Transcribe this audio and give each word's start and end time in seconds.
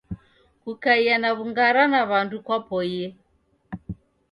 Kukaia 0.63 1.15
na 1.21 1.29
w'ung'ara 1.37 1.83
na 1.93 1.99
wandu 2.11 2.37
kwapoie 2.45 3.05